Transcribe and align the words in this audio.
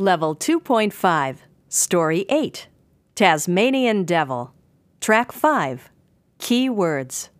Level 0.00 0.34
2.5, 0.34 1.36
Story 1.68 2.26
8 2.28 2.66
Tasmanian 3.14 4.02
Devil. 4.02 4.52
Track 5.00 5.30
5 5.30 5.88
Key 6.38 6.68
Words. 6.68 7.30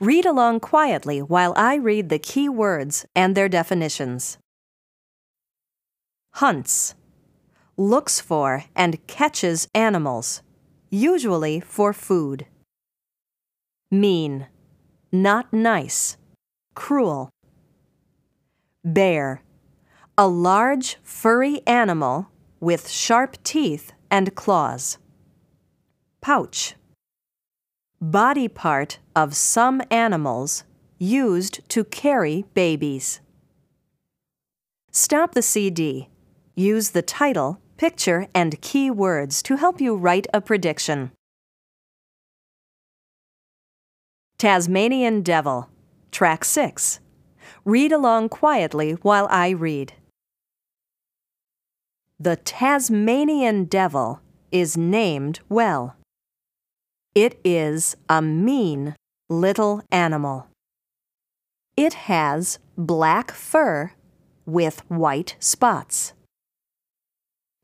Read 0.00 0.26
along 0.26 0.58
quietly 0.58 1.22
while 1.22 1.54
I 1.56 1.76
read 1.76 2.08
the 2.08 2.18
key 2.18 2.48
words 2.48 3.06
and 3.14 3.36
their 3.36 3.48
definitions. 3.48 4.36
Hunts. 6.32 6.96
Looks 7.76 8.20
for 8.20 8.64
and 8.74 9.06
catches 9.06 9.68
animals, 9.72 10.42
usually 10.90 11.60
for 11.60 11.92
food. 11.92 12.46
Mean. 13.92 14.48
Not 15.12 15.52
nice. 15.52 16.16
Cruel. 16.74 17.30
Bear 18.84 19.40
a 20.18 20.26
large 20.26 20.96
furry 21.02 21.60
animal 21.66 22.30
with 22.58 22.88
sharp 22.88 23.36
teeth 23.44 23.92
and 24.10 24.34
claws. 24.34 24.96
Pouch. 26.22 26.74
Body 28.00 28.48
part 28.48 28.98
of 29.14 29.36
some 29.36 29.82
animals 29.90 30.64
used 30.98 31.60
to 31.68 31.84
carry 31.84 32.46
babies. 32.54 33.20
Stop 34.90 35.34
the 35.34 35.42
CD. 35.42 36.08
Use 36.54 36.90
the 36.90 37.02
title, 37.02 37.60
picture, 37.76 38.26
and 38.34 38.58
key 38.62 38.90
words 38.90 39.42
to 39.42 39.56
help 39.56 39.82
you 39.82 39.94
write 39.94 40.26
a 40.32 40.40
prediction. 40.40 41.10
Tasmanian 44.38 45.20
Devil, 45.20 45.68
Track 46.10 46.42
6. 46.46 47.00
Read 47.66 47.92
along 47.92 48.30
quietly 48.30 48.92
while 49.02 49.28
I 49.30 49.50
read. 49.50 49.92
The 52.18 52.36
Tasmanian 52.36 53.66
devil 53.66 54.20
is 54.50 54.74
named 54.74 55.40
well. 55.50 55.96
It 57.14 57.38
is 57.44 57.94
a 58.08 58.22
mean 58.22 58.96
little 59.28 59.82
animal. 59.92 60.46
It 61.76 61.92
has 62.08 62.58
black 62.78 63.32
fur 63.32 63.92
with 64.46 64.80
white 64.88 65.36
spots. 65.40 66.14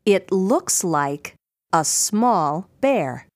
It 0.05 0.31
looks 0.31 0.85
like 0.85 1.35
a 1.73 1.83
small 1.83 2.69
bear. 2.83 3.27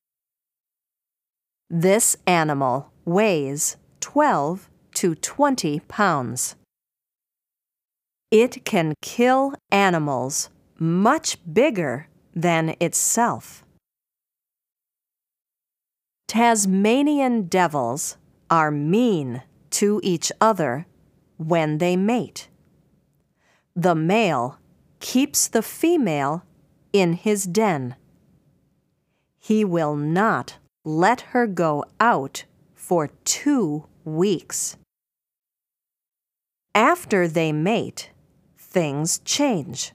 This 1.67 2.15
animal 2.27 2.91
weighs 3.05 3.77
12 4.01 4.69
to 4.95 5.15
20 5.15 5.79
pounds. 5.87 6.55
It 8.29 8.65
can 8.65 8.93
kill 9.01 9.53
animals 9.71 10.49
much 10.79 11.37
bigger 11.51 12.07
than 12.33 12.75
itself. 12.79 13.63
Tasmanian 16.27 17.43
devils 17.43 18.17
are 18.49 18.71
mean 18.71 19.43
to 19.71 19.99
each 20.03 20.31
other 20.41 20.85
when 21.37 21.77
they 21.77 21.95
mate. 21.95 22.49
The 23.75 23.95
male 23.95 24.57
keeps 24.99 25.47
the 25.47 25.61
female 25.61 26.43
in 26.91 27.13
his 27.13 27.45
den. 27.45 27.95
He 29.37 29.63
will 29.63 29.95
not 29.95 30.57
let 30.83 31.21
her 31.31 31.47
go 31.47 31.85
out 31.99 32.45
for 32.73 33.07
two 33.23 33.85
weeks. 34.03 34.77
After 36.73 37.27
they 37.27 37.51
mate, 37.51 38.11
things 38.57 39.19
change. 39.19 39.93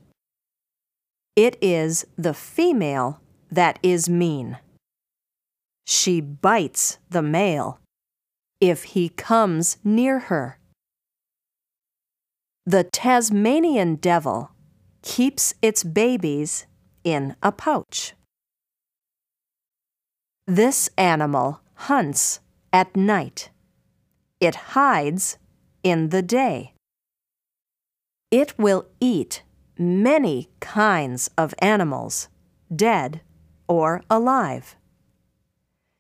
It 1.35 1.57
is 1.63 2.07
the 2.19 2.35
female 2.35 3.21
that 3.51 3.79
is 3.83 4.09
mean. 4.09 4.59
She 5.87 6.21
bites 6.21 6.99
the 7.09 7.23
male 7.23 7.81
if 8.61 8.85
he 8.95 9.09
comes 9.09 9.79
near 9.83 10.19
her. 10.19 10.59
The 12.67 12.85
Tasmanian 12.85 13.97
devil 13.97 14.51
keeps 15.03 15.55
its 15.63 15.83
babies 15.83 16.67
in 17.03 17.35
a 17.43 17.51
pouch. 17.51 18.15
This 20.47 20.91
animal 20.99 21.61
hunts 21.75 22.41
at 22.73 22.95
night. 22.95 23.51
It 24.39 24.55
hides 24.77 25.39
in 25.83 26.11
the 26.11 26.23
day. 26.23 26.75
It 28.31 28.59
will 28.59 28.87
eat 29.01 29.43
many 29.83 30.49
kinds 30.61 31.31
of 31.37 31.55
animals, 31.59 32.29
dead 32.75 33.21
or 33.69 34.03
alive. 34.09 34.77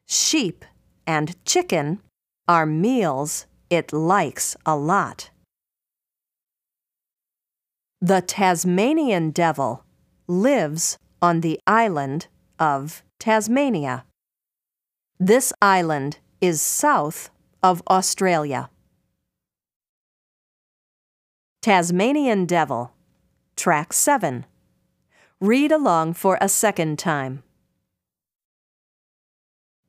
Sheep 0.06 0.64
and 1.06 1.42
chicken 1.44 2.00
are 2.48 2.66
meals 2.66 3.46
it 3.70 3.92
likes 3.92 4.56
a 4.66 4.76
lot. 4.76 5.30
The 8.00 8.20
Tasmanian 8.20 9.30
devil 9.30 9.84
lives 10.26 10.98
on 11.20 11.40
the 11.40 11.60
island 11.66 12.26
of 12.58 13.02
Tasmania. 13.18 14.04
This 15.18 15.52
island 15.62 16.18
is 16.40 16.60
south 16.60 17.30
of 17.62 17.82
Australia. 17.88 18.68
Tasmanian 21.62 22.44
devil 22.44 22.92
Track 23.56 23.92
7. 23.92 24.46
Read 25.40 25.72
along 25.72 26.14
for 26.14 26.38
a 26.40 26.48
second 26.48 26.98
time. 26.98 27.42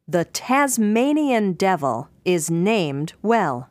The 0.07 0.25
Tasmanian 0.25 1.53
devil 1.53 2.09
is 2.25 2.51
named 2.51 3.13
well. 3.21 3.69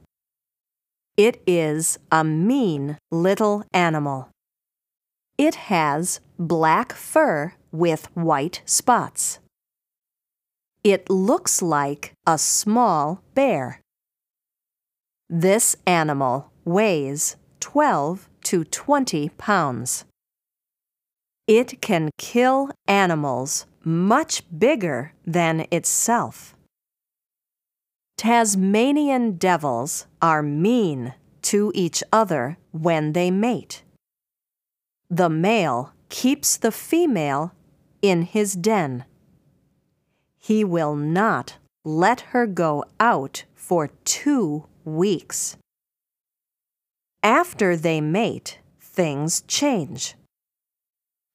It 1.16 1.42
is 1.46 1.98
a 2.10 2.24
mean 2.24 2.96
little 3.10 3.64
animal. 3.72 4.30
It 5.36 5.54
has 5.54 6.20
black 6.38 6.92
fur 6.92 7.52
with 7.70 8.06
white 8.16 8.62
spots. 8.64 9.38
It 10.82 11.10
looks 11.10 11.62
like 11.62 12.14
a 12.26 12.38
small 12.38 13.22
bear. 13.34 13.80
This 15.28 15.76
animal 15.86 16.50
weighs 16.64 17.36
12 17.60 18.28
to 18.44 18.64
20 18.64 19.30
pounds. 19.30 20.04
It 21.46 21.80
can 21.80 22.10
kill 22.18 22.70
animals 22.86 23.66
much 23.84 24.42
bigger 24.56 25.12
than 25.26 25.66
itself. 25.70 26.54
Tasmanian 28.16 29.32
devils 29.32 30.06
are 30.20 30.42
mean 30.42 31.14
to 31.42 31.72
each 31.74 32.04
other 32.12 32.56
when 32.70 33.12
they 33.12 33.30
mate. 33.30 33.82
The 35.10 35.28
male 35.28 35.92
keeps 36.08 36.56
the 36.56 36.72
female 36.72 37.52
in 38.00 38.22
his 38.22 38.54
den. 38.54 39.04
He 40.38 40.64
will 40.64 40.94
not 40.94 41.56
let 41.84 42.20
her 42.32 42.46
go 42.46 42.84
out 43.00 43.44
for 43.54 43.88
two 44.04 44.66
weeks. 44.84 45.56
After 47.22 47.76
they 47.76 48.00
mate, 48.00 48.58
things 48.80 49.42
change. 49.46 50.16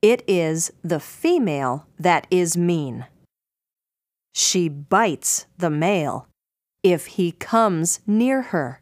It 0.01 0.23
is 0.27 0.71
the 0.83 0.99
female 0.99 1.87
that 1.97 2.27
is 2.29 2.57
mean. 2.57 3.05
She 4.33 4.69
bites 4.69 5.45
the 5.57 5.69
male 5.69 6.27
if 6.83 7.05
he 7.17 7.31
comes 7.31 8.01
near 8.05 8.41
her. 8.53 8.81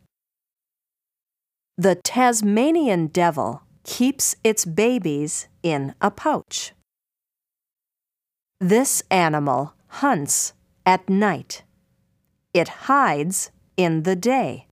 The 1.77 1.95
Tasmanian 1.95 3.07
devil 3.07 3.61
keeps 3.83 4.35
its 4.43 4.65
babies 4.65 5.47
in 5.61 5.93
a 6.01 6.09
pouch. 6.09 6.73
This 8.59 9.03
animal 9.11 9.73
hunts 9.87 10.53
at 10.85 11.07
night. 11.09 11.63
It 12.53 12.87
hides 12.87 13.51
in 13.77 14.03
the 14.03 14.15
day. 14.15 14.67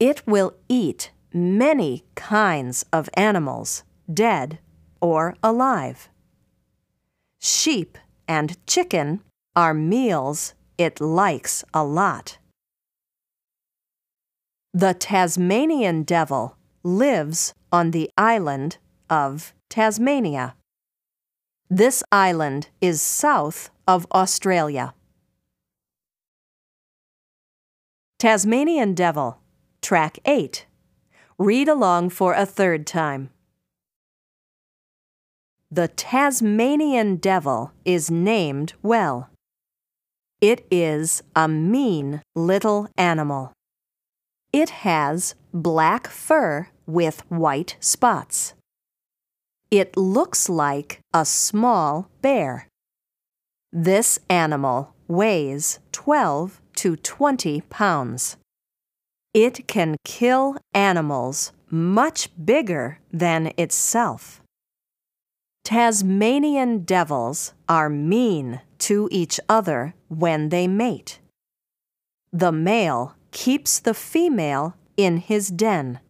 It 0.00 0.26
will 0.26 0.54
eat 0.66 1.12
many 1.32 2.04
kinds 2.14 2.86
of 2.90 3.10
animals, 3.14 3.84
dead 4.12 4.58
or 5.00 5.36
alive. 5.42 6.08
Sheep 7.38 7.98
and 8.26 8.56
chicken 8.66 9.20
are 9.54 9.74
meals 9.74 10.54
it 10.78 11.02
likes 11.02 11.64
a 11.74 11.84
lot. 11.84 12.38
The 14.72 14.94
Tasmanian 14.94 16.04
devil 16.04 16.56
lives 16.82 17.52
on 17.70 17.90
the 17.90 18.10
island 18.16 18.78
of 19.10 19.52
Tasmania. 19.68 20.54
This 21.68 22.02
island 22.10 22.68
is 22.80 23.02
south 23.02 23.68
of 23.86 24.06
Australia. 24.12 24.94
Tasmanian 28.18 28.94
Devil 28.94 29.39
Track 29.90 30.20
8. 30.24 30.66
Read 31.36 31.66
along 31.66 32.10
for 32.10 32.32
a 32.32 32.46
third 32.46 32.86
time. 32.86 33.30
The 35.68 35.88
Tasmanian 35.88 37.16
devil 37.16 37.72
is 37.84 38.08
named 38.08 38.74
well. 38.84 39.30
It 40.40 40.64
is 40.70 41.24
a 41.34 41.48
mean 41.48 42.22
little 42.36 42.86
animal. 42.96 43.50
It 44.52 44.70
has 44.86 45.34
black 45.52 46.06
fur 46.06 46.68
with 46.86 47.28
white 47.28 47.74
spots. 47.80 48.54
It 49.72 49.96
looks 49.96 50.48
like 50.48 51.00
a 51.12 51.24
small 51.24 52.08
bear. 52.22 52.68
This 53.72 54.20
animal 54.28 54.94
weighs 55.08 55.80
12 55.90 56.60
to 56.76 56.94
20 56.94 57.62
pounds. 57.62 58.36
It 59.32 59.68
can 59.68 59.96
kill 60.04 60.56
animals 60.74 61.52
much 61.70 62.30
bigger 62.44 62.98
than 63.12 63.52
itself. 63.56 64.42
Tasmanian 65.64 66.80
devils 66.80 67.54
are 67.68 67.88
mean 67.88 68.60
to 68.78 69.08
each 69.12 69.38
other 69.48 69.94
when 70.08 70.48
they 70.48 70.66
mate. 70.66 71.20
The 72.32 72.50
male 72.50 73.14
keeps 73.30 73.78
the 73.78 73.94
female 73.94 74.74
in 74.96 75.18
his 75.18 75.48
den. 75.48 76.00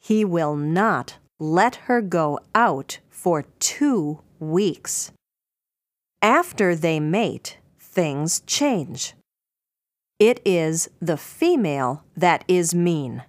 He 0.00 0.24
will 0.24 0.56
not 0.56 1.18
let 1.38 1.76
her 1.86 2.00
go 2.00 2.40
out 2.54 2.98
for 3.08 3.44
two 3.60 4.20
weeks. 4.38 5.12
After 6.20 6.74
they 6.74 6.98
mate, 6.98 7.58
things 7.78 8.40
change. 8.40 9.14
It 10.18 10.40
is 10.44 10.88
the 11.00 11.16
female 11.16 12.04
that 12.16 12.44
is 12.46 12.74
mean. 12.74 13.24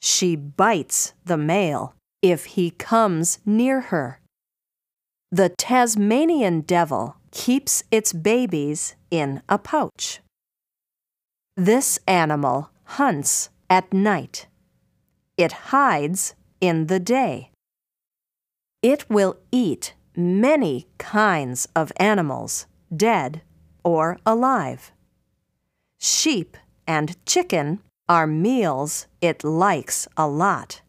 She 0.00 0.36
bites 0.36 1.14
the 1.24 1.36
male 1.36 1.94
if 2.22 2.44
he 2.44 2.70
comes 2.70 3.38
near 3.44 3.80
her. 3.80 4.20
The 5.32 5.48
Tasmanian 5.48 6.60
devil 6.60 7.16
keeps 7.32 7.82
its 7.90 8.12
babies 8.12 8.94
in 9.10 9.42
a 9.48 9.58
pouch. 9.58 10.20
This 11.56 11.98
animal 12.06 12.70
hunts 12.84 13.50
at 13.68 13.92
night. 13.92 14.46
It 15.36 15.52
hides 15.74 16.34
in 16.60 16.86
the 16.86 17.00
day. 17.00 17.50
It 18.82 19.10
will 19.10 19.38
eat 19.50 19.94
many 20.16 20.86
kinds 20.98 21.66
of 21.74 21.90
animals, 21.96 22.66
dead 22.94 23.42
or 23.82 24.18
alive. 24.24 24.92
Sheep 26.04 26.58
and 26.86 27.16
chicken 27.24 27.80
are 28.10 28.26
meals 28.26 29.06
it 29.22 29.42
likes 29.42 30.06
a 30.18 30.28
lot. 30.28 30.82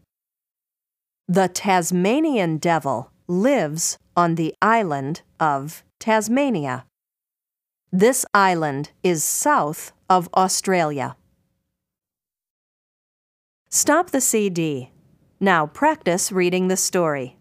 The 1.29 1.47
Tasmanian 1.47 2.57
devil 2.57 3.11
lives 3.25 3.97
on 4.17 4.35
the 4.35 4.53
island 4.61 5.21
of 5.39 5.85
Tasmania. 6.01 6.85
This 7.93 8.25
island 8.33 8.91
is 9.03 9.23
south 9.23 9.93
of 10.09 10.27
Australia. 10.33 11.15
Stop 13.69 14.11
the 14.11 14.19
CD. 14.19 14.91
Now 15.39 15.65
practice 15.65 16.29
reading 16.29 16.67
the 16.67 16.75
story. 16.75 17.37